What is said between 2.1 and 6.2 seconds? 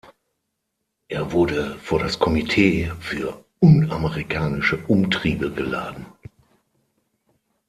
Komitee für unamerikanische Umtriebe geladen.